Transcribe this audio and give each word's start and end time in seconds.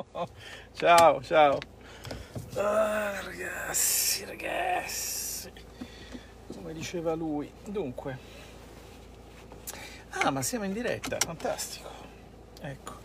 Ciao, 0.72 1.22
ciao. 1.22 1.58
Ah, 2.56 3.20
ragazzi, 3.22 4.24
ragazzi. 4.24 5.52
Come 6.54 6.72
diceva 6.72 7.14
lui. 7.14 7.50
Dunque. 7.66 8.18
Ah, 10.10 10.30
ma 10.30 10.42
siamo 10.42 10.64
in 10.64 10.72
diretta, 10.72 11.18
fantastico. 11.18 11.88
Ecco. 12.60 12.98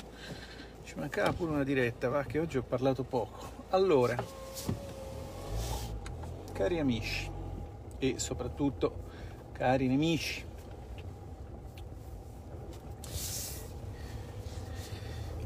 Ci 0.84 0.96
mancava 0.96 1.34
pure 1.34 1.52
una 1.52 1.64
diretta, 1.64 2.10
va 2.10 2.24
che 2.24 2.40
oggi 2.40 2.58
ho 2.58 2.64
parlato 2.64 3.04
poco. 3.04 3.64
Allora, 3.70 4.16
cari 6.54 6.80
amici 6.80 7.30
e 8.00 8.20
soprattutto 8.20 9.04
cari 9.52 9.88
nemici, 9.88 10.46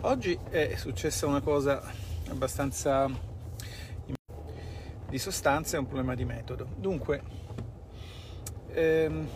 Oggi 0.02 0.40
è 0.50 0.76
successa 0.78 1.28
una 1.28 1.42
cosa 1.42 1.84
abbastanza 2.30 3.10
di 5.10 5.18
sostanza 5.18 5.76
e 5.76 5.80
un 5.80 5.88
problema 5.88 6.16
di 6.16 6.24
metodo. 6.24 6.70
Dunque, 6.78 7.22
ehm, 8.72 9.28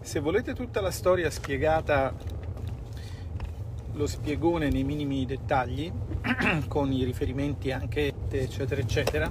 se 0.00 0.18
volete 0.18 0.52
tutta 0.52 0.80
la 0.80 0.90
storia 0.90 1.30
spiegata, 1.30 2.12
lo 3.92 4.06
spiegone 4.08 4.68
nei 4.68 4.82
minimi 4.82 5.24
dettagli, 5.26 5.92
con 6.66 6.90
i 6.90 7.04
riferimenti 7.04 7.70
anche 7.70 8.12
eccetera 8.30 8.80
eccetera, 8.80 9.28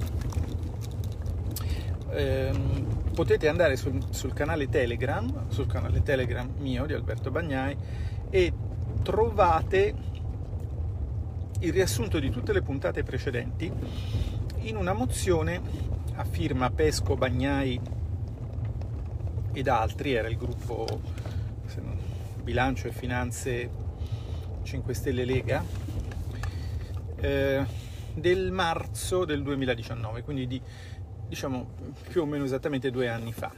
ehm, 2.11 3.11
potete 3.13 3.49
andare 3.49 3.75
sul, 3.75 4.02
sul 4.11 4.31
canale 4.31 4.69
Telegram, 4.69 5.49
sul 5.49 5.67
canale 5.67 6.02
Telegram 6.03 6.49
mio 6.59 6.85
di 6.85 6.93
Alberto 6.93 7.31
Bagnai 7.31 7.75
e 8.30 8.53
trovate 9.02 10.12
il 11.63 11.72
riassunto 11.72 12.20
di 12.20 12.30
tutte 12.30 12.52
le 12.52 12.62
puntate 12.62 13.03
precedenti 13.03 13.72
in 14.62 14.76
una 14.76 14.94
mozione 14.94 15.62
a 16.16 16.25
firma 16.25 16.70
Pesco, 16.70 17.16
Bagnai 17.16 17.80
ed 19.53 19.67
altri, 19.67 20.14
era 20.14 20.28
il 20.28 20.38
gruppo 20.38 20.86
Bilancio 22.44 22.88
e 22.89 22.92
Finanze 22.92 23.70
5 24.64 24.94
Stelle 24.94 25.23
Lega, 25.23 25.64
eh, 27.16 27.66
del 28.14 28.52
marzo 28.52 29.23
del 29.23 29.42
2019, 29.42 30.23
quindi 30.23 30.48
di 30.48 30.61
diciamo 31.30 31.67
più 32.09 32.23
o 32.23 32.25
meno 32.25 32.44
esattamente 32.44 32.92
due 32.92 33.08
anni 33.08 33.31
fa. 33.31 33.52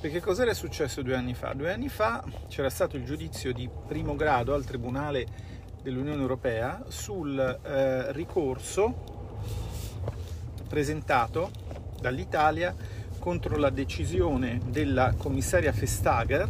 Perché 0.00 0.20
cosa 0.20 0.42
era 0.42 0.54
successo 0.54 1.02
due 1.02 1.14
anni 1.14 1.34
fa? 1.34 1.52
Due 1.54 1.72
anni 1.72 1.88
fa 1.88 2.24
c'era 2.48 2.68
stato 2.68 2.96
il 2.96 3.04
giudizio 3.04 3.52
di 3.52 3.68
primo 3.86 4.16
grado 4.16 4.54
al 4.54 4.64
Tribunale 4.64 5.57
dell'Unione 5.88 6.20
Europea 6.20 6.84
sul 6.88 7.38
eh, 7.38 8.12
ricorso 8.12 9.16
presentato 10.68 11.50
dall'Italia 11.98 12.74
contro 13.18 13.56
la 13.56 13.70
decisione 13.70 14.60
della 14.66 15.14
commissaria 15.16 15.72
Vestager 15.72 16.46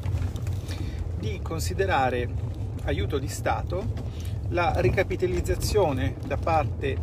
di 1.20 1.38
considerare 1.40 2.28
aiuto 2.86 3.18
di 3.18 3.28
Stato 3.28 4.16
la 4.48 4.72
ricapitalizzazione 4.78 6.16
da 6.26 6.36
parte 6.36 6.96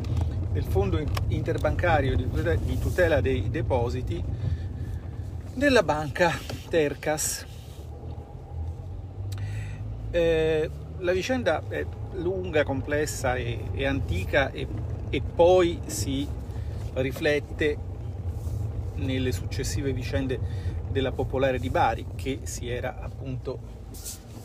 del 0.51 0.65
Fondo 0.65 1.01
interbancario 1.29 2.17
di 2.17 2.79
tutela 2.79 3.21
dei 3.21 3.49
depositi 3.49 4.21
della 5.53 5.83
banca 5.83 6.37
Tercas. 6.67 7.45
Eh, 10.11 10.69
la 10.97 11.11
vicenda 11.11 11.63
è 11.67 11.85
lunga, 12.17 12.63
complessa 12.63 13.35
e, 13.35 13.69
e 13.73 13.85
antica 13.85 14.51
e, 14.51 14.67
e 15.09 15.21
poi 15.21 15.79
si 15.85 16.27
riflette 16.93 17.77
nelle 18.95 19.31
successive 19.31 19.91
vicende 19.93 20.39
della 20.89 21.11
Popolare 21.11 21.59
di 21.59 21.69
Bari 21.69 22.05
che 22.15 22.41
si 22.43 22.69
era 22.69 22.99
appunto 23.01 23.59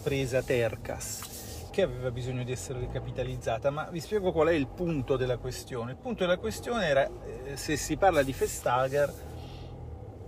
presa 0.03 0.43
Tercas 0.43 1.69
che 1.71 1.83
aveva 1.83 2.11
bisogno 2.11 2.43
di 2.43 2.53
essere 2.53 2.81
ricapitalizzata. 2.81 3.71
Ma 3.71 3.89
vi 3.91 4.01
spiego 4.01 4.33
qual 4.33 4.49
è 4.49 4.53
il 4.53 4.67
punto 4.67 5.17
della 5.17 5.39
questione. 5.39 5.93
Il 5.93 5.97
punto 5.99 6.25
della 6.25 6.39
questione 6.39 6.87
era 6.87 7.05
eh, 7.05 7.57
se 7.57 7.77
si 7.77 7.97
parla 7.97 8.23
di 8.23 8.35
Vestager 8.37 9.13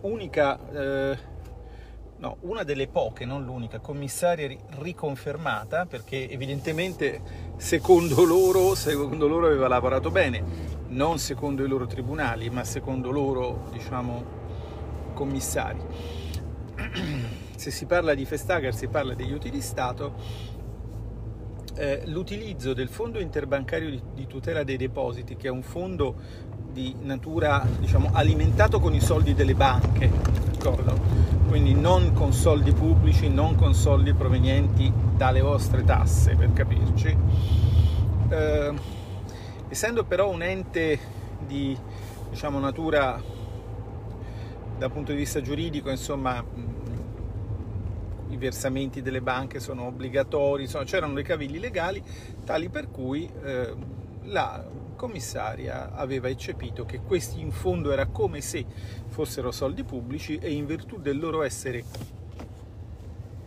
unica 0.03 0.59
eh, 0.71 1.19
no, 2.23 2.37
una 2.43 2.63
delle 2.63 2.87
poche, 2.87 3.25
non 3.25 3.45
l'unica, 3.45 3.81
commissaria 3.81 4.49
riconfermata, 4.79 5.87
perché 5.87 6.31
evidentemente 6.31 7.21
secondo 7.57 8.25
loro, 8.25 8.77
secondo 8.77 9.27
loro 9.27 9.47
aveva 9.47 9.67
lavorato 9.67 10.11
bene, 10.11 10.43
non 10.89 11.19
secondo 11.19 11.65
i 11.65 11.69
loro 11.69 11.87
tribunali, 11.87 12.49
ma 12.49 12.63
secondo 12.63 13.11
loro, 13.11 13.69
diciamo, 13.73 14.25
commissari. 15.15 15.81
Se 17.57 17.71
si 17.73 17.87
parla 17.87 18.15
di 18.15 18.25
Vestager, 18.25 18.73
si 18.73 18.87
parla 18.87 19.15
degli 19.15 19.27
aiuti 19.27 19.51
di 19.51 19.61
Stato, 19.61 20.15
eh, 21.75 22.03
l'utilizzo 22.07 22.73
del 22.73 22.89
fondo 22.89 23.19
interbancario 23.19 23.91
di, 23.91 24.03
di, 24.15 24.27
tutela 24.29 24.63
dei 24.63 24.77
depositi, 24.77 25.37
che 25.37 25.49
è 25.49 25.51
un 25.51 25.63
fondo 25.63 26.15
di 26.71 26.95
natura 27.01 27.67
diciamo, 27.81 28.11
alimentato 28.13 28.79
con 28.79 28.95
i 28.95 29.01
soldi 29.01 29.35
delle 29.35 29.55
banche, 29.55 30.09
d'accordo? 30.53 31.32
Quindi 31.53 31.75
non 31.75 32.15
con 32.15 32.33
soldi 32.33 32.73
pubblici, 32.73 33.29
non 33.29 33.57
con 33.57 33.75
soldi 33.75 34.15
provenienti 34.15 34.91
dalle 35.15 35.43
vostre 35.43 35.85
tasse, 35.85 36.35
per 36.35 36.55
capirci. 36.55 37.15
Eh, 38.31 38.73
essendo 39.69 40.05
però 40.05 40.31
un 40.31 40.43
ente 40.43 40.99
di 41.47 41.77
diciamo, 42.31 42.59
natura 42.59 43.23
dal 44.79 44.91
punto 44.91 45.13
di 45.13 45.19
vista 45.19 45.43
giuridico, 45.43 45.91
insomma, 45.91 46.43
i 48.31 48.37
versamenti 48.39 49.03
delle 49.03 49.21
banche 49.21 49.61
sono 49.61 49.89
obbligatori, 49.89 50.63
insomma, 50.63 50.85
c'erano 50.85 51.13
dei 51.13 51.23
cavilli 51.23 51.59
legali 51.59 52.03
tali 52.47 52.71
per 52.71 52.91
cui 52.91 53.31
eh, 53.45 53.75
la 54.23 54.65
commissaria 55.03 55.93
aveva 55.95 56.29
eccepito 56.29 56.85
che 56.85 57.01
questi 57.01 57.41
in 57.41 57.51
fondo 57.51 57.91
era 57.91 58.07
come 58.07 58.41
se 58.41 58.65
fossero 59.09 59.51
soldi 59.51 59.83
pubblici 59.83 60.39
e 60.39 60.53
in 60.53 60.65
virtù 60.65 61.01
del 61.01 61.19
loro 61.19 61.43
essere 61.43 61.83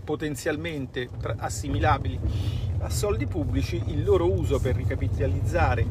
potenzialmente 0.03 1.07
assimilabili 1.37 2.19
a 2.79 2.89
soldi 2.89 3.25
pubblici, 3.25 3.81
il 3.87 4.03
loro 4.03 4.29
uso 4.29 4.59
per 4.59 4.75
ricapitalizzare 4.75 5.87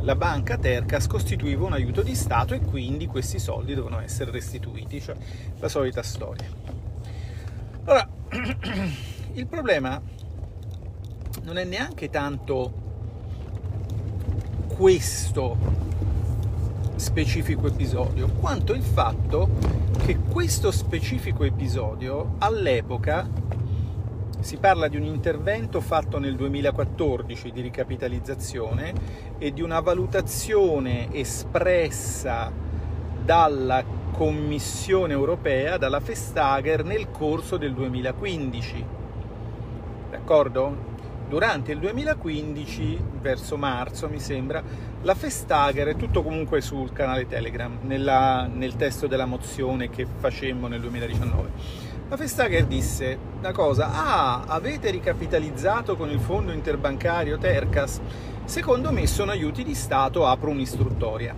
la 0.00 0.14
banca 0.14 0.58
Tercas 0.58 1.06
costituiva 1.06 1.64
un 1.64 1.72
aiuto 1.72 2.02
di 2.02 2.14
Stato 2.14 2.52
e 2.52 2.60
quindi 2.60 3.06
questi 3.06 3.38
soldi 3.38 3.74
devono 3.74 4.00
essere 4.00 4.30
restituiti, 4.30 5.00
cioè 5.00 5.16
la 5.58 5.68
solita 5.68 6.02
storia. 6.02 6.46
Ora, 7.86 8.06
il 9.32 9.46
problema 9.46 10.00
non 11.44 11.56
è 11.56 11.64
neanche 11.64 12.10
tanto 12.10 12.87
questo 14.78 15.56
specifico 16.94 17.66
episodio, 17.66 18.28
quanto 18.38 18.74
il 18.74 18.82
fatto 18.82 19.48
che 20.04 20.16
questo 20.16 20.70
specifico 20.70 21.42
episodio 21.42 22.36
all'epoca 22.38 23.28
si 24.38 24.56
parla 24.58 24.86
di 24.86 24.96
un 24.96 25.02
intervento 25.02 25.80
fatto 25.80 26.20
nel 26.20 26.36
2014 26.36 27.50
di 27.50 27.60
ricapitalizzazione 27.60 28.94
e 29.38 29.52
di 29.52 29.62
una 29.62 29.80
valutazione 29.80 31.12
espressa 31.12 32.52
dalla 33.20 33.82
Commissione 34.12 35.12
europea, 35.12 35.76
dalla 35.76 35.98
Vestager, 35.98 36.84
nel 36.84 37.10
corso 37.10 37.56
del 37.56 37.74
2015. 37.74 38.84
D'accordo? 40.10 40.97
Durante 41.28 41.72
il 41.72 41.78
2015, 41.78 42.98
verso 43.20 43.56
marzo 43.56 44.08
mi 44.08 44.18
sembra, 44.18 44.62
la 45.02 45.14
Vestager, 45.14 45.88
è 45.88 45.96
tutto 45.96 46.22
comunque 46.22 46.60
sul 46.60 46.92
canale 46.92 47.26
Telegram, 47.26 47.78
nella, 47.82 48.48
nel 48.52 48.76
testo 48.76 49.06
della 49.06 49.26
mozione 49.26 49.90
che 49.90 50.06
facemmo 50.06 50.66
nel 50.66 50.80
2019, 50.80 51.50
la 52.08 52.16
Vestager 52.16 52.64
disse 52.64 53.18
una 53.38 53.52
cosa, 53.52 53.92
ah, 53.92 54.44
avete 54.46 54.90
ricapitalizzato 54.90 55.94
con 55.94 56.08
il 56.10 56.18
fondo 56.18 56.52
interbancario 56.52 57.36
Tercas? 57.36 58.00
Secondo 58.46 58.90
me 58.90 59.06
sono 59.06 59.30
aiuti 59.30 59.62
di 59.62 59.74
Stato, 59.74 60.26
apro 60.26 60.48
un'istruttoria. 60.48 61.34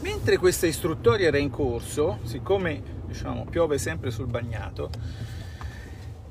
Mentre 0.00 0.38
questa 0.38 0.66
istruttoria 0.66 1.28
era 1.28 1.36
in 1.36 1.50
corso, 1.50 2.20
siccome 2.22 2.82
diciamo, 3.06 3.44
piove 3.44 3.76
sempre 3.76 4.10
sul 4.10 4.28
bagnato, 4.28 4.90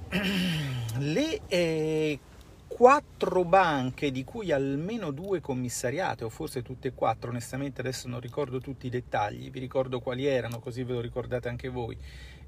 le 0.99 1.41
eh, 1.47 2.19
quattro 2.67 3.43
banche 3.43 4.11
di 4.11 4.23
cui 4.23 4.51
almeno 4.51 5.11
due 5.11 5.41
commissariate 5.41 6.23
o 6.23 6.29
forse 6.29 6.61
tutte 6.61 6.89
e 6.89 6.93
quattro 6.93 7.29
onestamente 7.29 7.81
adesso 7.81 8.07
non 8.07 8.19
ricordo 8.19 8.59
tutti 8.59 8.87
i 8.87 8.89
dettagli 8.89 9.49
vi 9.49 9.59
ricordo 9.59 9.99
quali 9.99 10.25
erano 10.25 10.59
così 10.59 10.83
ve 10.83 10.93
lo 10.93 11.01
ricordate 11.01 11.49
anche 11.49 11.69
voi. 11.69 11.97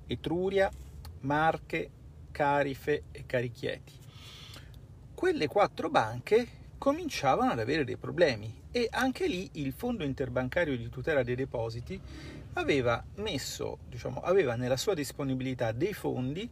Etruria, 0.08 0.70
Marche, 1.22 1.90
Carife 2.32 3.04
e 3.12 3.26
Carichieti. 3.26 3.94
Quelle 5.14 5.48
quattro 5.48 5.90
banche 5.90 6.48
cominciavano 6.78 7.52
ad 7.52 7.60
avere 7.60 7.84
dei 7.84 7.98
problemi 7.98 8.64
e 8.72 8.88
anche 8.90 9.28
lì 9.28 9.50
il 9.54 9.72
Fondo 9.72 10.04
Interbancario 10.04 10.76
di 10.76 10.90
Tutela 10.90 11.24
dei 11.24 11.36
Depositi 11.36 12.00
aveva 12.54 13.04
messo, 13.16 13.80
diciamo, 13.88 14.20
aveva 14.22 14.56
nella 14.56 14.78
sua 14.78 14.94
disponibilità 14.94 15.72
dei 15.72 15.94
fondi 15.94 16.50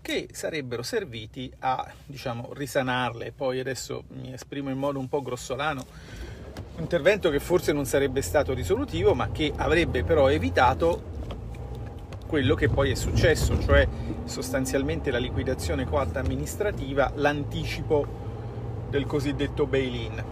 che 0.00 0.28
sarebbero 0.32 0.82
serviti 0.82 1.52
a, 1.60 1.90
diciamo, 2.06 2.50
risanarle. 2.52 3.32
Poi 3.32 3.60
adesso 3.60 4.04
mi 4.08 4.32
esprimo 4.32 4.70
in 4.70 4.78
modo 4.78 4.98
un 4.98 5.08
po' 5.08 5.22
grossolano, 5.22 5.84
un 6.76 6.82
intervento 6.82 7.30
che 7.30 7.40
forse 7.40 7.72
non 7.72 7.84
sarebbe 7.84 8.22
stato 8.22 8.52
risolutivo, 8.54 9.14
ma 9.14 9.30
che 9.30 9.52
avrebbe 9.54 10.04
però 10.04 10.28
evitato 10.28 11.16
quello 12.26 12.54
che 12.54 12.68
poi 12.68 12.90
è 12.90 12.94
successo, 12.94 13.58
cioè 13.60 13.88
sostanzialmente 14.24 15.10
la 15.10 15.18
liquidazione 15.18 15.86
coatta 15.86 16.20
amministrativa, 16.20 17.10
l'anticipo 17.14 18.06
del 18.90 19.06
cosiddetto 19.06 19.66
bail-in, 19.66 20.24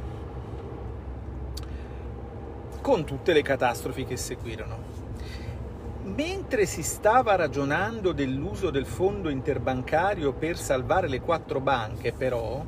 con 2.83 3.05
tutte 3.05 3.33
le 3.33 3.43
catastrofi 3.43 4.05
che 4.05 4.17
seguirono. 4.17 4.86
Mentre 6.07 6.67
si 6.67 6.83
stava 6.85 7.35
ragionando 7.35 8.13
dell'uso 8.13 8.71
del 8.71 8.87
fondo 8.87 9.29
interbancario 9.29 10.33
per 10.33 10.57
salvare 10.57 11.09
le 11.09 11.21
quattro 11.21 11.61
banche, 11.61 12.13
però, 12.13 12.65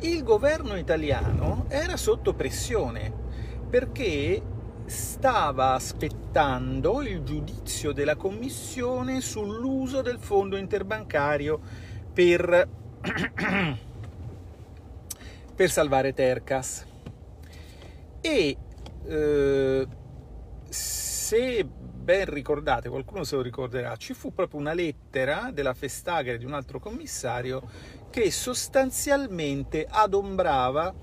il 0.00 0.22
governo 0.22 0.76
italiano 0.76 1.64
era 1.68 1.96
sotto 1.96 2.34
pressione 2.34 3.10
perché 3.70 4.42
stava 4.84 5.72
aspettando 5.72 7.00
il 7.00 7.22
giudizio 7.22 7.92
della 7.92 8.16
Commissione 8.16 9.22
sull'uso 9.22 10.02
del 10.02 10.18
fondo 10.18 10.58
interbancario 10.58 11.58
per, 12.12 12.68
per 15.56 15.70
salvare 15.70 16.12
Tercas. 16.12 16.84
E 18.20 18.56
eh, 19.06 19.86
se 20.68 21.66
ben 22.04 22.26
ricordate, 22.26 22.90
qualcuno 22.90 23.24
se 23.24 23.34
lo 23.34 23.40
ricorderà, 23.40 23.96
ci 23.96 24.12
fu 24.12 24.34
proprio 24.34 24.60
una 24.60 24.74
lettera 24.74 25.50
della 25.50 25.72
Festager 25.72 26.36
di 26.36 26.44
un 26.44 26.52
altro 26.52 26.78
commissario 26.78 27.62
che 28.10 28.30
sostanzialmente 28.30 29.86
adombrava 29.88 30.94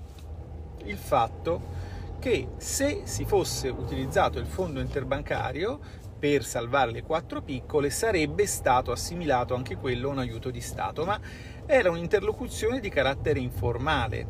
il 0.84 0.96
fatto 0.96 1.90
che 2.20 2.50
se 2.58 3.00
si 3.02 3.24
fosse 3.24 3.68
utilizzato 3.68 4.38
il 4.38 4.46
fondo 4.46 4.78
interbancario 4.78 5.80
per 6.20 6.44
salvare 6.44 6.92
le 6.92 7.02
quattro 7.02 7.42
piccole 7.42 7.90
sarebbe 7.90 8.46
stato 8.46 8.92
assimilato 8.92 9.56
anche 9.56 9.74
quello 9.74 10.08
a 10.08 10.12
un 10.12 10.18
aiuto 10.20 10.50
di 10.50 10.60
Stato, 10.60 11.04
ma 11.04 11.20
era 11.66 11.90
un'interlocuzione 11.90 12.78
di 12.78 12.88
carattere 12.88 13.40
informale, 13.40 14.24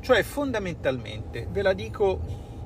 cioè 0.00 0.22
fondamentalmente, 0.22 1.48
ve 1.50 1.62
la 1.62 1.72
dico 1.72 2.20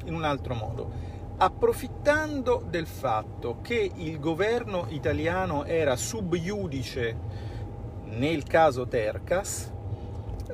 in 0.07 0.15
un 0.15 0.25
altro 0.25 0.55
modo, 0.55 1.16
approfittando 1.39 2.65
del 2.69 2.87
fatto 2.87 3.61
che 3.61 3.91
il 3.95 4.19
governo 4.19 4.87
italiano 4.89 5.65
era 5.65 5.97
subiudice 5.97 7.17
nel 8.05 8.45
caso 8.45 8.87
Tercas, 8.87 9.71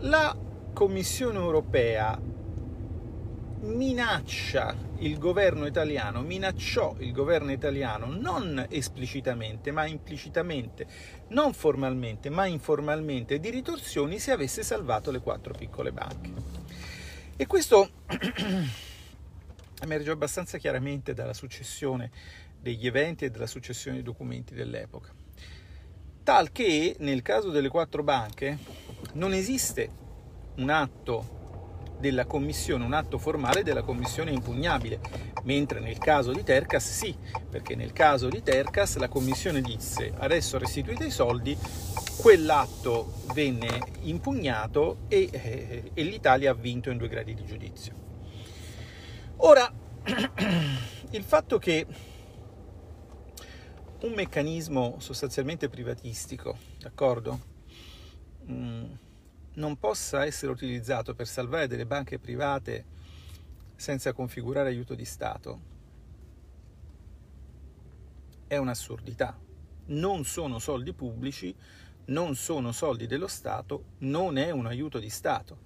la 0.00 0.36
Commissione 0.72 1.38
europea 1.38 2.18
minaccia 3.60 4.74
il 4.98 5.18
governo 5.18 5.66
italiano, 5.66 6.22
minacciò 6.22 6.96
il 6.98 7.12
governo 7.12 7.52
italiano 7.52 8.06
non 8.06 8.66
esplicitamente 8.68 9.70
ma 9.70 9.86
implicitamente, 9.86 10.86
non 11.28 11.52
formalmente 11.52 12.28
ma 12.30 12.46
informalmente 12.46 13.38
di 13.38 13.50
ritorsioni 13.50 14.18
se 14.18 14.32
avesse 14.32 14.62
salvato 14.64 15.12
le 15.12 15.20
quattro 15.20 15.54
piccole 15.54 15.92
banche. 15.92 16.32
E 17.36 17.46
questo 17.46 17.90
emerge 19.82 20.10
abbastanza 20.10 20.58
chiaramente 20.58 21.12
dalla 21.12 21.34
successione 21.34 22.10
degli 22.58 22.86
eventi 22.86 23.24
e 23.24 23.30
dalla 23.30 23.46
successione 23.46 23.96
dei 23.96 24.04
documenti 24.04 24.54
dell'epoca. 24.54 25.12
Tal 26.22 26.52
che 26.52 26.96
nel 27.00 27.22
caso 27.22 27.50
delle 27.50 27.68
quattro 27.68 28.04
banche 28.04 28.56
non 29.14 29.32
esiste 29.32 29.90
un 30.56 30.70
atto 30.70 31.40
della 31.98 32.26
commissione, 32.26 32.84
un 32.84 32.92
atto 32.92 33.18
formale 33.18 33.64
della 33.64 33.82
commissione 33.82 34.30
impugnabile, 34.30 35.00
mentre 35.44 35.80
nel 35.80 35.98
caso 35.98 36.32
di 36.32 36.44
Tercas 36.44 36.88
sì, 36.88 37.16
perché 37.48 37.74
nel 37.74 37.92
caso 37.92 38.28
di 38.28 38.42
Tercas 38.42 38.96
la 38.96 39.08
commissione 39.08 39.60
disse 39.60 40.12
adesso 40.18 40.58
restituite 40.58 41.06
i 41.06 41.10
soldi, 41.10 41.56
quell'atto 42.16 43.22
venne 43.34 43.80
impugnato 44.02 44.98
e, 45.08 45.28
eh, 45.30 45.90
e 45.92 46.02
l'Italia 46.02 46.52
ha 46.52 46.54
vinto 46.54 46.90
in 46.90 46.98
due 46.98 47.08
gradi 47.08 47.34
di 47.34 47.44
giudizio. 47.44 48.11
Ora, 49.44 49.72
il 51.10 51.22
fatto 51.24 51.58
che 51.58 51.86
un 54.00 54.12
meccanismo 54.12 54.96
sostanzialmente 54.98 55.68
privatistico, 55.68 56.56
d'accordo? 56.78 57.40
Mm 58.50 59.10
non 59.54 59.76
possa 59.78 60.24
essere 60.24 60.52
utilizzato 60.52 61.14
per 61.14 61.26
salvare 61.26 61.66
delle 61.66 61.84
banche 61.84 62.18
private 62.18 62.84
senza 63.76 64.12
configurare 64.12 64.68
aiuto 64.68 64.94
di 64.94 65.04
Stato 65.04 65.70
è 68.46 68.56
un'assurdità. 68.56 69.38
Non 69.86 70.24
sono 70.24 70.58
soldi 70.58 70.92
pubblici, 70.92 71.54
non 72.06 72.34
sono 72.34 72.70
soldi 72.70 73.06
dello 73.06 73.26
Stato, 73.26 73.84
non 73.98 74.36
è 74.36 74.50
un 74.50 74.66
aiuto 74.66 74.98
di 74.98 75.08
Stato. 75.08 75.60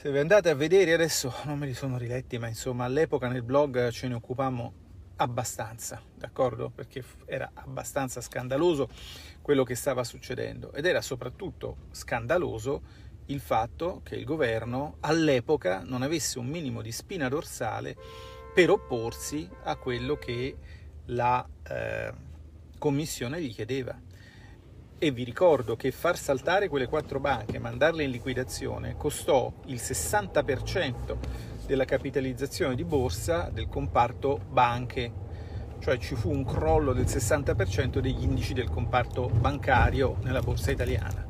Se 0.00 0.10
vi 0.10 0.16
andate 0.16 0.48
a 0.48 0.54
vedere, 0.54 0.94
adesso 0.94 1.30
non 1.44 1.58
me 1.58 1.66
li 1.66 1.74
sono 1.74 1.98
riletti, 1.98 2.38
ma 2.38 2.48
insomma 2.48 2.84
all'epoca 2.84 3.28
nel 3.28 3.42
blog 3.42 3.90
ce 3.90 4.08
ne 4.08 4.14
occupammo 4.14 4.72
abbastanza, 5.16 6.00
d'accordo? 6.16 6.70
Perché 6.70 7.04
era 7.26 7.50
abbastanza 7.52 8.22
scandaloso 8.22 8.88
quello 9.42 9.62
che 9.62 9.74
stava 9.74 10.02
succedendo 10.02 10.72
ed 10.72 10.86
era 10.86 11.02
soprattutto 11.02 11.88
scandaloso 11.90 12.80
il 13.26 13.40
fatto 13.40 14.00
che 14.02 14.16
il 14.16 14.24
governo 14.24 14.96
all'epoca 15.00 15.82
non 15.84 16.00
avesse 16.00 16.38
un 16.38 16.46
minimo 16.46 16.80
di 16.80 16.92
spina 16.92 17.28
dorsale 17.28 17.94
per 18.54 18.70
opporsi 18.70 19.46
a 19.64 19.76
quello 19.76 20.16
che 20.16 20.56
la 21.08 21.46
eh, 21.68 22.12
commissione 22.78 23.42
gli 23.42 23.52
chiedeva. 23.52 24.00
E 25.02 25.12
vi 25.12 25.24
ricordo 25.24 25.76
che 25.76 25.92
far 25.92 26.18
saltare 26.18 26.68
quelle 26.68 26.86
quattro 26.86 27.20
banche, 27.20 27.58
mandarle 27.58 28.04
in 28.04 28.10
liquidazione, 28.10 28.96
costò 28.98 29.50
il 29.68 29.76
60% 29.76 31.16
della 31.64 31.86
capitalizzazione 31.86 32.74
di 32.74 32.84
borsa 32.84 33.48
del 33.50 33.66
comparto 33.66 34.38
banche 34.50 35.10
cioè 35.78 35.96
ci 35.96 36.16
fu 36.16 36.30
un 36.30 36.44
crollo 36.44 36.92
del 36.92 37.06
60% 37.06 38.00
degli 38.00 38.22
indici 38.22 38.52
del 38.52 38.68
comparto 38.68 39.28
bancario 39.28 40.18
nella 40.22 40.42
borsa 40.42 40.70
italiana. 40.70 41.24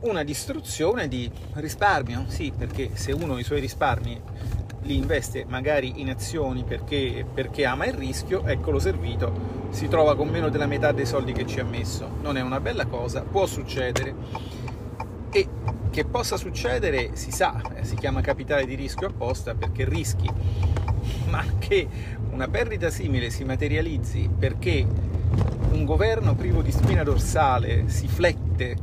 Una 0.00 0.24
distruzione 0.24 1.06
di 1.06 1.30
risparmio, 1.52 2.24
sì, 2.26 2.52
perché 2.56 2.96
se 2.96 3.12
uno 3.12 3.38
i 3.38 3.44
suoi 3.44 3.60
risparmi 3.60 4.20
li 4.82 4.96
investe 4.96 5.44
magari 5.46 6.00
in 6.00 6.10
azioni 6.10 6.64
perché, 6.64 7.24
perché 7.32 7.64
ama 7.64 7.86
il 7.86 7.94
rischio, 7.94 8.46
eccolo 8.46 8.78
servito, 8.78 9.58
si 9.70 9.88
trova 9.88 10.16
con 10.16 10.28
meno 10.28 10.48
della 10.48 10.66
metà 10.66 10.92
dei 10.92 11.06
soldi 11.06 11.32
che 11.32 11.46
ci 11.46 11.60
ha 11.60 11.64
messo. 11.64 12.08
Non 12.22 12.36
è 12.36 12.40
una 12.40 12.60
bella 12.60 12.86
cosa, 12.86 13.22
può 13.22 13.46
succedere. 13.46 14.14
E 15.30 15.48
che 15.90 16.04
possa 16.04 16.36
succedere 16.36 17.10
si 17.14 17.30
sa, 17.30 17.60
eh, 17.74 17.84
si 17.84 17.96
chiama 17.96 18.20
capitale 18.20 18.64
di 18.64 18.74
rischio 18.74 19.08
apposta 19.08 19.54
perché 19.54 19.84
rischi, 19.84 20.28
ma 21.28 21.44
che 21.58 21.86
una 22.30 22.48
perdita 22.48 22.90
simile 22.90 23.30
si 23.30 23.44
materializzi 23.44 24.30
perché 24.36 24.86
un 25.72 25.84
governo 25.84 26.34
privo 26.34 26.62
di 26.62 26.72
spina 26.72 27.02
dorsale 27.02 27.88
si 27.88 28.08
flette 28.08 28.76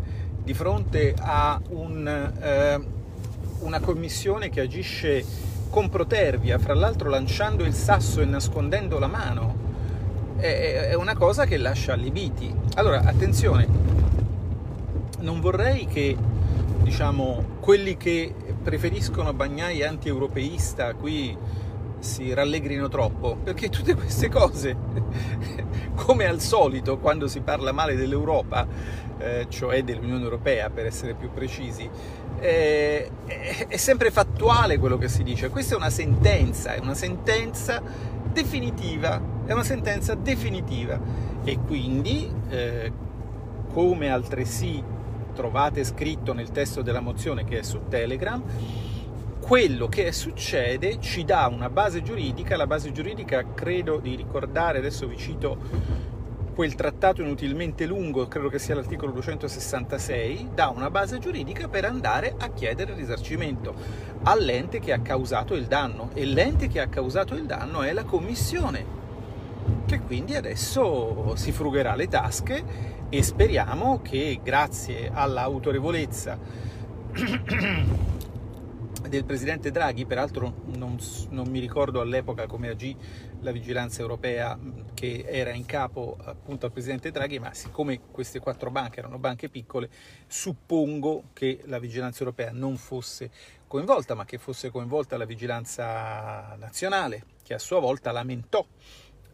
di 0.44 0.54
fronte 0.54 1.14
a 1.18 1.60
un, 1.70 2.08
eh, 2.08 2.80
una 3.60 3.80
commissione 3.80 4.50
che 4.50 4.62
agisce 4.62 5.24
con 5.70 5.90
protervia, 5.90 6.58
fra 6.58 6.74
l'altro 6.74 7.10
lanciando 7.10 7.64
il 7.64 7.74
sasso 7.74 8.22
e 8.22 8.26
nascondendo 8.26 9.00
la 9.00 9.08
mano, 9.08 9.56
è, 10.38 10.88
è 10.90 10.94
una 10.94 11.16
cosa 11.16 11.46
che 11.46 11.58
lascia 11.58 11.94
allibiti. 11.94 12.54
Allora, 12.76 13.02
attenzione, 13.02 13.68
non 15.20 15.40
vorrei 15.40 15.86
che 15.88 16.16
diciamo, 16.82 17.58
quelli 17.60 17.98
che 17.98 18.34
preferiscono 18.64 19.34
Bagnai 19.34 19.84
anti-europeista 19.84 20.94
qui 20.94 21.38
si 22.00 22.34
rallegrino 22.34 22.88
troppo, 22.88 23.38
perché 23.44 23.70
tutte 23.70 23.96
queste 23.96 24.30
cose, 24.30 24.76
come 25.96 26.26
al 26.26 26.40
solito 26.40 26.98
quando 26.98 27.28
si 27.28 27.42
parla 27.42 27.72
male 27.72 27.96
dell'Europa, 27.96 28.68
eh, 29.18 29.48
cioè 29.50 29.84
dell'Unione 29.84 30.24
Europea 30.24 30.70
per 30.70 30.86
essere 30.86 31.14
più 31.14 31.32
precisi, 31.32 31.90
eh, 32.40 33.10
è 33.68 33.78
sempre 33.78 34.12
fattuale 34.12 34.78
quello 34.78 34.98
che 34.98 35.08
si 35.08 35.24
dice. 35.24 35.50
Questa 35.50 35.74
è 35.74 35.78
una 35.78 35.90
sentenza, 35.90 36.74
è 36.74 36.80
una 36.80 36.96
sentenza 36.96 37.82
definitiva, 38.32 39.22
è 39.46 39.54
una 39.54 39.64
sentenza 39.64 40.14
definitiva 40.16 41.00
e 41.44 41.58
quindi, 41.66 42.32
eh, 42.50 42.92
come 43.74 44.10
altresì 44.10 44.84
trovate 45.34 45.84
scritto 45.84 46.34
nel 46.34 46.52
testo 46.52 46.82
della 46.82 47.00
mozione 47.00 47.44
che 47.44 47.60
è 47.60 47.64
su 47.64 47.82
Telegram, 47.88 48.42
quello 49.40 49.88
che 49.88 50.12
succede 50.12 51.00
ci 51.00 51.24
dà 51.24 51.48
una 51.48 51.70
base 51.70 52.02
giuridica, 52.02 52.58
la 52.58 52.68
base 52.68 52.92
giuridica 52.92 53.54
credo 53.54 53.98
di 53.98 54.16
ricordare, 54.16 54.80
adesso 54.80 55.08
vi 55.08 55.16
cito 55.16 55.58
quel 56.58 56.74
trattato 56.74 57.22
inutilmente 57.22 57.86
lungo, 57.86 58.28
credo 58.28 58.50
che 58.50 58.58
sia 58.58 58.74
l'articolo 58.74 59.12
266, 59.12 60.50
dà 60.56 60.70
una 60.70 60.90
base 60.90 61.20
giuridica 61.20 61.68
per 61.68 61.86
andare 61.86 62.34
a 62.36 62.50
chiedere 62.50 62.96
risarcimento 62.96 63.76
all'ente 64.24 64.80
che 64.80 64.92
ha 64.92 65.00
causato 65.02 65.54
il 65.54 65.68
danno. 65.68 66.10
E 66.16 66.26
l'ente 66.26 66.68
che 66.68 66.80
ha 66.80 66.88
causato 66.88 67.36
il 67.36 67.46
danno 67.46 67.84
è 67.84 67.94
la 67.94 68.06
commissione 68.06 68.84
che 69.86 70.00
quindi 70.00 70.34
adesso 70.34 71.36
si 71.36 71.52
frugherà 71.52 71.94
le 71.94 72.08
tasche 72.08 72.64
e 73.08 73.22
speriamo 73.22 74.02
che 74.02 74.40
grazie 74.44 75.12
all'autorevolezza 75.14 76.40
del 79.08 79.26
presidente 79.26 79.72
Draghi, 79.72 80.06
peraltro 80.06 80.62
non, 80.76 80.98
non, 81.30 81.48
mi 81.48 81.60
ricordo 81.60 82.02
all'epoca 82.02 82.48
come 82.48 82.70
agì 82.70 82.96
la 83.42 83.52
vigilanza 83.52 84.02
europea 84.02 84.58
che 84.94 85.26
era 85.28 85.52
in 85.52 85.66
capo 85.66 86.18
appunto 86.24 86.66
al 86.66 86.72
presidente 86.72 87.12
Draghi, 87.12 87.40
ma 87.40 87.54
siccome 87.54 88.00
queste 88.12 88.40
quattro 88.40 88.72
banche 88.72 89.00
erano 89.00 89.20
banche 89.20 89.50
piccole, 89.50 89.90
suppongo 90.28 91.26
che 91.34 91.62
la 91.66 91.80
vigilanza 91.80 92.20
europea 92.20 92.52
non 92.52 92.78
fosse 92.78 93.30
coinvolta, 93.68 94.16
ma 94.16 94.26
che 94.26 94.38
fosse 94.38 94.70
coinvolta 94.70 95.18
la 95.18 95.26
vigilanza 95.26 96.56
nazionale, 96.58 97.24
che 97.44 97.54
a 97.54 97.60
sua 97.60 97.80
volta 97.80 98.12
lamentò 98.12 98.66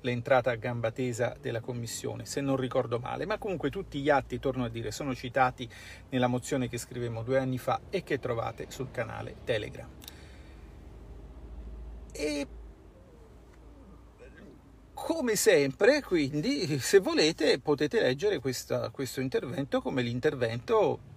l'entrata 0.04 0.52
a 0.52 0.56
gamba 0.56 0.92
tesa 0.92 1.36
della 1.40 1.60
Commissione, 1.60 2.26
se 2.26 2.42
non 2.42 2.56
ricordo 2.56 3.00
male, 3.00 3.26
ma 3.26 3.38
comunque 3.38 3.70
tutti 3.70 4.00
gli 4.00 4.10
atti, 4.10 4.40
torno 4.40 4.66
a 4.66 4.70
dire, 4.70 4.92
sono 4.92 5.16
citati 5.16 5.68
nella 6.10 6.28
mozione 6.28 6.70
che 6.70 6.78
scrivemmo 6.78 7.24
due 7.24 7.40
anni 7.40 7.58
fa 7.58 7.82
e 7.90 8.04
che 8.04 8.20
trovate 8.20 8.68
sul 8.70 8.92
canale 8.92 9.36
Telegram. 9.44 9.90
E 12.12 12.48
come 14.94 15.36
sempre, 15.36 16.02
quindi, 16.02 16.80
se 16.80 17.00
volete, 17.00 17.60
potete 17.60 18.00
leggere 18.00 18.40
questa, 18.40 18.90
questo 18.90 19.20
intervento 19.20 19.82
come 19.82 20.02
l'intervento 20.02 21.12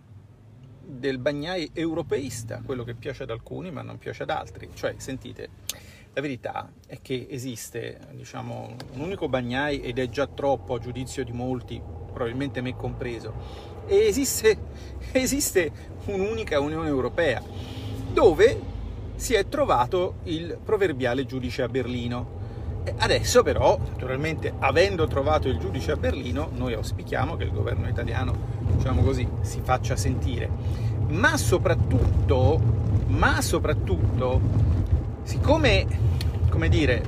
del 0.86 1.18
bagnai 1.18 1.70
europeista, 1.72 2.62
quello 2.64 2.84
che 2.84 2.94
piace 2.94 3.24
ad 3.24 3.30
alcuni 3.30 3.70
ma 3.70 3.82
non 3.82 3.98
piace 3.98 4.22
ad 4.22 4.30
altri. 4.30 4.70
Cioè, 4.72 4.94
sentite, 4.98 5.50
la 6.16 6.22
verità 6.22 6.72
è 6.86 7.00
che 7.02 7.26
esiste 7.28 7.98
diciamo, 8.12 8.74
un 8.94 9.00
unico 9.00 9.28
bagnai 9.28 9.82
ed 9.82 9.98
è 9.98 10.08
già 10.08 10.26
troppo 10.26 10.72
a 10.72 10.78
giudizio 10.78 11.22
di 11.22 11.32
molti, 11.32 11.78
probabilmente 12.10 12.62
me 12.62 12.74
compreso, 12.74 13.34
e 13.86 14.06
esiste, 14.06 14.56
esiste 15.12 15.70
un'unica 16.06 16.58
Unione 16.58 16.88
Europea 16.88 17.42
dove 18.14 18.58
si 19.14 19.34
è 19.34 19.46
trovato 19.48 20.14
il 20.22 20.58
proverbiale 20.64 21.26
giudice 21.26 21.62
a 21.62 21.68
Berlino. 21.68 22.44
Adesso 22.96 23.42
però, 23.42 23.78
naturalmente, 23.78 24.54
avendo 24.58 25.06
trovato 25.06 25.48
il 25.48 25.58
giudice 25.58 25.92
a 25.92 25.96
Berlino, 25.96 26.48
noi 26.54 26.72
auspichiamo 26.72 27.36
che 27.36 27.44
il 27.44 27.52
governo 27.52 27.88
italiano, 27.88 28.34
diciamo 28.74 29.02
così, 29.02 29.28
si 29.42 29.60
faccia 29.62 29.96
sentire. 29.96 30.48
Ma 31.08 31.36
soprattutto, 31.36 32.58
ma 33.08 33.42
soprattutto, 33.42 34.75
siccome 35.26 35.86
come 36.48 36.68
dire, 36.68 37.02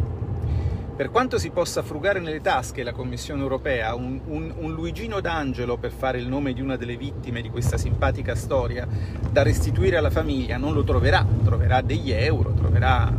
per 0.94 1.10
quanto 1.10 1.38
si 1.38 1.50
possa 1.50 1.82
frugare 1.82 2.18
nelle 2.18 2.40
tasche 2.40 2.82
la 2.82 2.92
Commissione 2.92 3.40
europea 3.40 3.94
un, 3.94 4.20
un, 4.26 4.52
un, 4.58 4.72
Luigino 4.72 5.20
d'Angelo, 5.20 5.78
per 5.78 5.92
fare 5.92 6.18
il 6.18 6.26
nome 6.26 6.52
di 6.52 6.60
una 6.60 6.76
delle 6.76 6.96
vittime 6.96 7.40
di 7.40 7.48
questa 7.48 7.78
simpatica 7.78 8.34
storia, 8.34 8.86
da 9.30 9.42
restituire 9.42 9.96
alla 9.96 10.10
famiglia, 10.10 10.56
non 10.56 10.74
lo 10.74 10.82
troverà, 10.82 11.24
troverà 11.44 11.80
degli 11.80 12.10
euro, 12.10 12.52
troverà, 12.52 13.10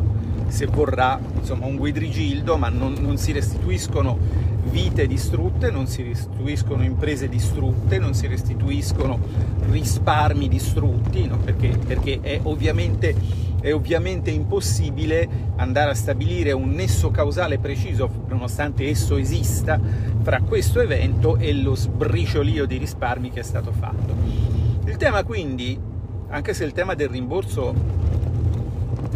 se 0.47 0.65
vorrà, 0.65 1.17
insomma, 1.37 1.65
un 1.65 1.77
guidrigildo, 1.77 2.57
ma 2.57 2.67
non, 2.67 2.95
non 2.99 3.17
si 3.17 3.31
restituiscono 3.31 4.17
vite 4.65 5.07
distrutte, 5.07 5.71
non 5.71 5.87
si 5.87 6.03
restituiscono 6.03 6.83
imprese 6.83 7.29
distrutte, 7.29 7.97
non 7.97 8.13
si 8.13 8.27
restituiscono 8.27 9.17
risparmi 9.69 10.47
distrutti, 10.47 11.25
no? 11.25 11.37
perché, 11.37 11.69
perché 11.69 12.19
è 12.21 12.39
ovviamente 12.43 13.47
è 13.61 13.73
ovviamente 13.73 14.31
impossibile 14.31 15.27
andare 15.57 15.91
a 15.91 15.95
stabilire 15.95 16.51
un 16.51 16.71
nesso 16.71 17.11
causale 17.11 17.59
preciso, 17.59 18.09
nonostante 18.27 18.87
esso 18.87 19.17
esista, 19.17 19.79
fra 20.21 20.41
questo 20.41 20.79
evento 20.79 21.37
e 21.37 21.53
lo 21.53 21.75
sbriciolio 21.75 22.65
di 22.65 22.77
risparmi 22.77 23.31
che 23.31 23.41
è 23.41 23.43
stato 23.43 23.71
fatto. 23.71 24.15
Il 24.85 24.97
tema 24.97 25.23
quindi, 25.23 25.79
anche 26.29 26.53
se 26.53 26.63
il 26.63 26.71
tema 26.71 26.93
del 26.93 27.09
rimborso, 27.09 27.73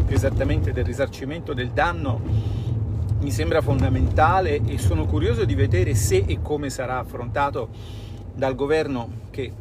più 0.05 0.15
esattamente 0.15 0.73
del 0.73 0.85
risarcimento 0.85 1.53
del 1.53 1.69
danno, 1.69 2.21
mi 3.19 3.31
sembra 3.31 3.61
fondamentale 3.61 4.61
e 4.65 4.77
sono 4.77 5.05
curioso 5.05 5.45
di 5.45 5.55
vedere 5.55 5.95
se 5.95 6.25
e 6.27 6.41
come 6.41 6.69
sarà 6.69 6.99
affrontato 6.99 7.69
dal 8.35 8.53
governo 8.53 9.21
che, 9.29 9.51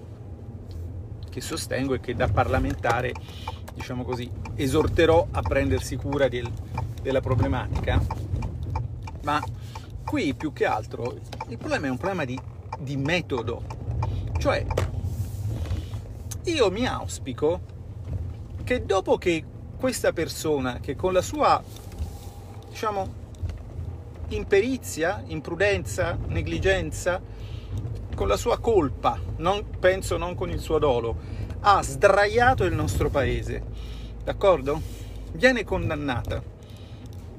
che 1.32 1.40
sostengo 1.40 1.94
e 1.94 2.00
che 2.00 2.14
da 2.14 2.28
parlamentare 2.28 3.14
diciamo 3.72 4.04
così, 4.04 4.30
esorterò 4.54 5.28
a 5.30 5.40
prendersi 5.40 5.96
cura 5.96 6.28
del, 6.28 6.46
della 7.00 7.22
problematica, 7.22 8.00
ma 9.22 9.42
qui 10.04 10.34
più 10.34 10.52
che 10.52 10.66
altro 10.66 11.18
il 11.48 11.56
problema 11.56 11.86
è 11.86 11.90
un 11.90 11.96
problema 11.96 12.26
di, 12.26 12.38
di 12.78 12.96
metodo, 12.96 13.62
cioè 14.38 14.64
io 16.44 16.70
mi 16.70 16.86
auspico 16.86 17.60
che 18.62 18.84
dopo 18.84 19.16
che 19.16 19.42
questa 19.78 20.12
persona 20.12 20.80
che 20.80 20.94
con 20.94 21.12
la 21.12 21.22
sua, 21.22 21.62
diciamo, 22.68 23.20
imperizia, 24.28 25.22
imprudenza, 25.26 26.16
negligenza, 26.26 27.20
con 28.14 28.28
la 28.28 28.36
sua 28.36 28.58
colpa, 28.58 29.18
non, 29.36 29.64
penso 29.78 30.16
non 30.16 30.34
con 30.34 30.50
il 30.50 30.60
suo 30.60 30.78
dolo, 30.78 31.16
ha 31.60 31.82
sdraiato 31.82 32.64
il 32.64 32.74
nostro 32.74 33.08
paese, 33.08 33.62
d'accordo? 34.24 34.80
Viene 35.32 35.64
condannata 35.64 36.42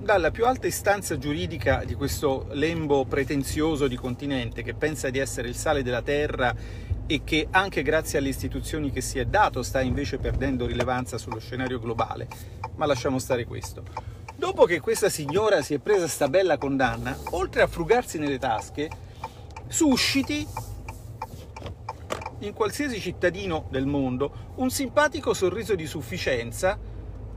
dalla 0.03 0.31
più 0.31 0.45
alta 0.45 0.67
istanza 0.67 1.17
giuridica 1.17 1.83
di 1.85 1.93
questo 1.93 2.47
lembo 2.51 3.05
pretenzioso 3.05 3.87
di 3.87 3.95
continente 3.95 4.61
che 4.61 4.73
pensa 4.73 5.09
di 5.09 5.17
essere 5.17 5.47
il 5.47 5.55
sale 5.55 5.81
della 5.81 6.01
terra 6.01 6.53
e 7.05 7.21
che 7.23 7.47
anche 7.51 7.83
grazie 7.83 8.19
alle 8.19 8.29
istituzioni 8.29 8.91
che 8.91 8.99
si 9.01 9.19
è 9.19 9.25
dato 9.25 9.63
sta 9.63 9.81
invece 9.81 10.17
perdendo 10.17 10.65
rilevanza 10.65 11.17
sullo 11.17 11.39
scenario 11.39 11.79
globale. 11.79 12.27
Ma 12.75 12.85
lasciamo 12.85 13.17
stare 13.19 13.45
questo. 13.45 13.83
Dopo 14.35 14.65
che 14.65 14.81
questa 14.81 15.07
signora 15.07 15.61
si 15.61 15.73
è 15.73 15.79
presa 15.79 16.07
sta 16.07 16.27
bella 16.27 16.57
condanna, 16.57 17.15
oltre 17.31 17.61
a 17.61 17.67
frugarsi 17.67 18.17
nelle 18.17 18.39
tasche, 18.39 18.89
susciti 19.67 20.47
in 22.39 22.53
qualsiasi 22.53 22.99
cittadino 22.99 23.67
del 23.69 23.85
mondo 23.85 24.51
un 24.55 24.69
simpatico 24.69 25.33
sorriso 25.33 25.75
di 25.75 25.85
sufficienza, 25.85 26.77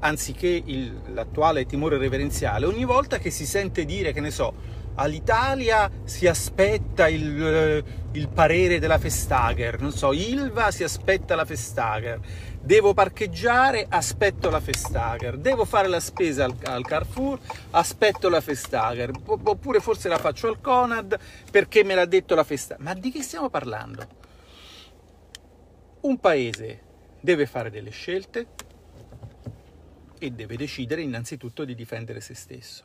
anziché 0.00 0.62
il, 0.64 1.00
l'attuale 1.12 1.64
timore 1.66 1.98
reverenziale, 1.98 2.66
ogni 2.66 2.84
volta 2.84 3.18
che 3.18 3.30
si 3.30 3.46
sente 3.46 3.84
dire, 3.84 4.12
che 4.12 4.20
ne 4.20 4.30
so, 4.30 4.54
all'Italia 4.96 5.90
si 6.04 6.26
aspetta 6.26 7.08
il, 7.08 7.44
eh, 7.44 7.84
il 8.12 8.28
parere 8.28 8.78
della 8.78 8.98
Festager, 8.98 9.80
non 9.80 9.92
so, 9.92 10.12
Ilva 10.12 10.70
si 10.70 10.84
aspetta 10.84 11.34
la 11.34 11.44
Festager, 11.44 12.20
devo 12.66 12.94
parcheggiare, 12.94 13.86
aspetto 13.88 14.50
la 14.50 14.58
Festager, 14.58 15.38
devo 15.38 15.64
fare 15.64 15.86
la 15.86 16.00
spesa 16.00 16.44
al, 16.44 16.56
al 16.64 16.84
Carrefour, 16.84 17.38
aspetto 17.70 18.28
la 18.28 18.40
Festager, 18.40 19.12
oppure 19.24 19.78
forse 19.78 20.08
la 20.08 20.18
faccio 20.18 20.48
al 20.48 20.60
Conad 20.60 21.16
perché 21.48 21.84
me 21.84 21.94
l'ha 21.94 22.06
detto 22.06 22.34
la 22.34 22.42
Festager. 22.42 22.82
Ma 22.82 22.94
di 22.94 23.12
che 23.12 23.22
stiamo 23.22 23.48
parlando? 23.50 24.24
Un 26.00 26.18
paese 26.18 26.82
deve 27.20 27.46
fare 27.46 27.70
delle 27.70 27.90
scelte 27.90 28.48
e 30.18 30.30
deve 30.32 30.56
decidere 30.56 31.02
innanzitutto 31.02 31.64
di 31.64 31.74
difendere 31.76 32.20
se 32.20 32.34
stesso 32.34 32.84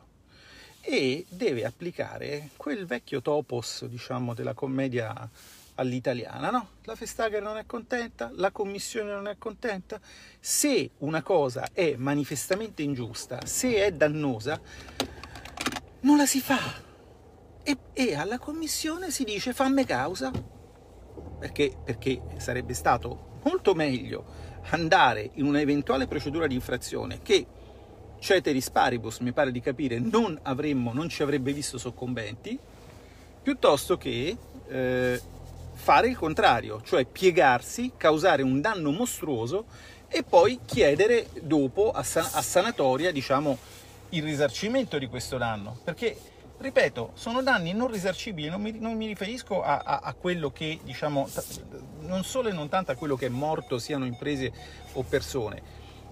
e 0.80 1.26
deve 1.28 1.64
applicare 1.64 2.50
quel 2.56 2.86
vecchio 2.86 3.20
topos, 3.20 3.84
diciamo, 3.86 4.32
della 4.34 4.54
commedia 4.54 5.28
all'italiana, 5.76 6.50
no? 6.50 6.68
La 6.82 6.94
Festager 6.94 7.42
non 7.42 7.56
è 7.56 7.66
contenta, 7.66 8.30
la 8.34 8.50
Commissione 8.50 9.12
non 9.12 9.28
è 9.28 9.36
contenta. 9.38 10.00
Se 10.38 10.90
una 10.98 11.22
cosa 11.22 11.68
è 11.72 11.94
manifestamente 11.96 12.82
ingiusta, 12.82 13.44
se 13.44 13.74
è 13.76 13.92
dannosa, 13.92 14.60
non 16.00 16.16
la 16.16 16.26
si 16.26 16.40
fa. 16.40 16.90
E, 17.62 17.78
e 17.92 18.14
alla 18.14 18.38
Commissione 18.38 19.10
si 19.10 19.24
dice 19.24 19.52
fammi 19.52 19.84
causa, 19.84 20.30
perché, 21.38 21.76
perché 21.82 22.20
sarebbe 22.36 22.74
stato 22.74 23.38
molto 23.44 23.74
meglio 23.74 24.50
andare 24.70 25.30
in 25.34 25.44
un'eventuale 25.46 26.06
procedura 26.06 26.46
di 26.46 26.54
infrazione 26.54 27.20
che 27.22 27.46
ceteris 28.18 28.70
paribus, 28.70 29.18
mi 29.18 29.32
pare 29.32 29.50
di 29.50 29.60
capire, 29.60 29.98
non 29.98 30.38
avremmo, 30.42 30.92
non 30.92 31.08
ci 31.08 31.22
avrebbe 31.22 31.52
visto 31.52 31.76
soccombenti, 31.76 32.56
piuttosto 33.42 33.96
che 33.96 34.36
eh, 34.68 35.20
fare 35.72 36.08
il 36.08 36.16
contrario, 36.16 36.80
cioè 36.84 37.04
piegarsi, 37.04 37.92
causare 37.96 38.42
un 38.42 38.60
danno 38.60 38.90
mostruoso 38.90 39.66
e 40.08 40.22
poi 40.22 40.60
chiedere 40.64 41.28
dopo 41.40 41.90
a, 41.90 42.02
san- 42.02 42.28
a 42.32 42.42
sanatoria 42.42 43.10
diciamo, 43.10 43.58
il 44.10 44.22
risarcimento 44.22 44.98
di 44.98 45.06
questo 45.06 45.38
danno, 45.38 45.78
perché 45.82 46.16
ripeto, 46.58 47.12
sono 47.14 47.42
danni 47.42 47.72
non 47.72 47.90
risarcibili, 47.90 48.48
non 48.48 48.60
mi, 48.60 48.78
non 48.78 48.96
mi 48.96 49.06
riferisco 49.06 49.62
a, 49.62 49.78
a, 49.84 50.00
a, 50.02 50.14
quello 50.14 50.50
che, 50.50 50.78
diciamo, 50.82 51.28
non 52.00 52.22
solo 52.24 52.48
e 52.48 52.52
non 52.52 52.68
tanto 52.68 52.92
a 52.92 52.94
quello 52.94 53.16
che 53.16 53.26
è 53.26 53.30
morto, 53.30 53.78
siano 53.78 54.04
imprese 54.04 54.52
o 54.92 55.02
persone, 55.02 55.62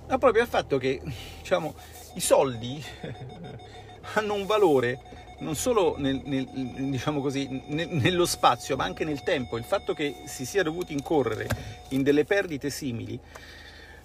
ma 0.08 0.18
proprio 0.18 0.42
al 0.42 0.48
fatto 0.48 0.76
che, 0.78 1.00
diciamo, 1.38 1.74
i 2.14 2.20
soldi 2.20 2.82
hanno 4.14 4.34
un 4.34 4.46
valore 4.46 5.00
non 5.40 5.54
solo 5.54 5.96
nel, 5.98 6.20
nel, 6.24 6.46
diciamo 6.46 7.20
così, 7.20 7.62
nel, 7.68 7.88
nello 7.88 8.26
spazio, 8.26 8.76
ma 8.76 8.84
anche 8.84 9.04
nel 9.04 9.22
tempo. 9.22 9.56
Il 9.56 9.64
fatto 9.64 9.94
che 9.94 10.22
si 10.26 10.44
sia 10.44 10.62
dovuti 10.62 10.92
incorrere 10.92 11.48
in 11.90 12.02
delle 12.02 12.24
perdite 12.24 12.70
simili 12.70 13.18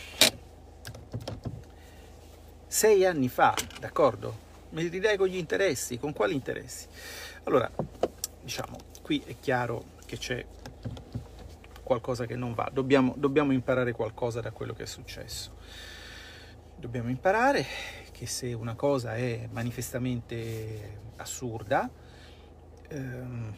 sei 2.67 3.07
anni 3.07 3.29
fa, 3.29 3.55
d'accordo? 3.79 4.43
Me 4.71 4.83
li 4.83 4.89
ridai 4.89 5.17
con 5.17 5.29
gli 5.29 5.37
interessi, 5.37 5.99
con 5.99 6.13
quali 6.13 6.35
interessi? 6.35 6.89
Allora, 7.45 7.71
diciamo, 8.43 8.77
qui 9.03 9.23
è 9.25 9.37
chiaro 9.39 9.93
che 10.05 10.19
c'è 10.19 10.45
qualcosa 11.85 12.27
che 12.27 12.35
non 12.35 12.53
va, 12.55 12.69
dobbiamo, 12.73 13.15
dobbiamo 13.17 13.53
imparare 13.53 13.93
qualcosa 13.93 14.41
da 14.41 14.51
quello 14.51 14.73
che 14.73 14.83
è 14.83 14.87
successo. 14.87 15.55
Dobbiamo 16.77 17.11
imparare 17.11 17.65
che 18.15 18.27
se 18.27 18.53
una 18.53 18.77
cosa 18.77 19.17
è 19.17 19.49
manifestamente 19.51 21.01
assurda, 21.17 21.91
ehm, 22.89 23.55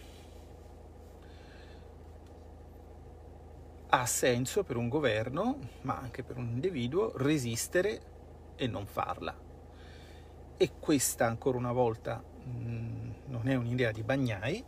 ha 3.88 4.06
senso 4.06 4.64
per 4.64 4.76
un 4.76 4.88
governo, 4.88 5.58
ma 5.82 5.98
anche 5.98 6.22
per 6.22 6.38
un 6.38 6.48
individuo, 6.48 7.12
resistere 7.16 8.00
e 8.56 8.66
non 8.66 8.86
farla. 8.86 9.38
E 10.56 10.70
questa, 10.80 11.26
ancora 11.26 11.58
una 11.58 11.72
volta, 11.72 12.16
mh, 12.16 13.14
non 13.26 13.48
è 13.48 13.54
un'idea 13.54 13.92
di 13.92 14.02
Bagnai. 14.02 14.64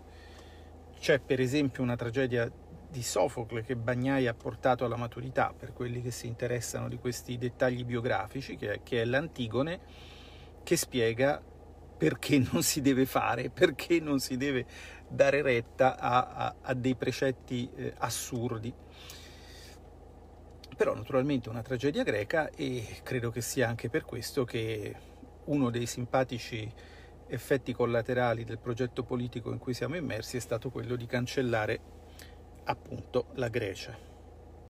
C'è 1.00 1.18
per 1.18 1.40
esempio 1.40 1.82
una 1.82 1.96
tragedia 1.96 2.50
di 2.90 3.02
Sofocle 3.02 3.62
che 3.62 3.76
Bagnai 3.76 4.26
ha 4.26 4.34
portato 4.34 4.84
alla 4.84 4.96
maturità 4.96 5.54
per 5.56 5.72
quelli 5.72 6.00
che 6.00 6.10
si 6.10 6.26
interessano 6.26 6.88
di 6.88 6.96
questi 6.96 7.36
dettagli 7.36 7.84
biografici, 7.84 8.56
che 8.56 8.74
è, 8.74 8.82
che 8.82 9.02
è 9.02 9.04
l'Antigone, 9.04 9.80
che 10.62 10.76
spiega 10.76 11.42
perché 11.98 12.38
non 12.52 12.62
si 12.62 12.80
deve 12.80 13.04
fare, 13.04 13.50
perché 13.50 14.00
non 14.00 14.20
si 14.20 14.36
deve 14.36 14.66
dare 15.08 15.42
retta 15.42 15.98
a, 15.98 16.26
a, 16.26 16.54
a 16.62 16.74
dei 16.74 16.94
precetti 16.94 17.68
eh, 17.74 17.94
assurdi. 17.98 18.72
Però 20.76 20.94
naturalmente 20.94 21.48
una 21.48 21.62
tragedia 21.62 22.04
greca 22.04 22.50
e 22.50 23.00
credo 23.02 23.30
che 23.30 23.40
sia 23.40 23.68
anche 23.68 23.90
per 23.90 24.04
questo 24.04 24.44
che 24.44 24.94
uno 25.46 25.70
dei 25.70 25.86
simpatici 25.86 26.72
effetti 27.26 27.72
collaterali 27.72 28.44
del 28.44 28.58
progetto 28.58 29.02
politico 29.02 29.50
in 29.50 29.58
cui 29.58 29.74
siamo 29.74 29.96
immersi 29.96 30.36
è 30.36 30.40
stato 30.40 30.70
quello 30.70 30.96
di 30.96 31.06
cancellare 31.06 31.96
appunto 32.68 33.26
la 33.34 33.48
Grecia. 33.48 33.96